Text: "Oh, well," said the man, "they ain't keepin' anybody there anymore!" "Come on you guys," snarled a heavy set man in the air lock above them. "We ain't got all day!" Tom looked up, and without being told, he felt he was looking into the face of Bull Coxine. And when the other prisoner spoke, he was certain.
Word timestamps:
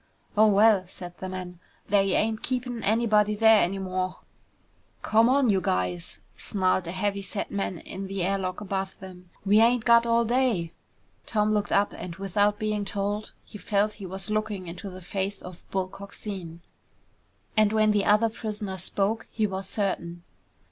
"Oh, 0.35 0.47
well," 0.47 0.87
said 0.87 1.15
the 1.19 1.29
man, 1.29 1.59
"they 1.89 2.13
ain't 2.15 2.41
keepin' 2.41 2.81
anybody 2.81 3.35
there 3.35 3.63
anymore!" 3.63 4.21
"Come 5.03 5.29
on 5.29 5.51
you 5.51 5.61
guys," 5.61 6.21
snarled 6.35 6.87
a 6.87 6.91
heavy 6.91 7.21
set 7.21 7.51
man 7.51 7.77
in 7.81 8.07
the 8.07 8.23
air 8.23 8.39
lock 8.39 8.61
above 8.61 8.97
them. 8.99 9.29
"We 9.45 9.59
ain't 9.61 9.85
got 9.85 10.07
all 10.07 10.23
day!" 10.25 10.73
Tom 11.27 11.51
looked 11.53 11.71
up, 11.71 11.93
and 11.93 12.15
without 12.15 12.57
being 12.57 12.83
told, 12.83 13.33
he 13.45 13.59
felt 13.59 13.93
he 14.01 14.07
was 14.07 14.31
looking 14.31 14.65
into 14.65 14.89
the 14.89 15.03
face 15.03 15.39
of 15.39 15.63
Bull 15.69 15.87
Coxine. 15.87 16.61
And 17.55 17.71
when 17.71 17.91
the 17.91 18.05
other 18.05 18.29
prisoner 18.29 18.79
spoke, 18.79 19.27
he 19.29 19.45
was 19.45 19.69
certain. 19.69 20.23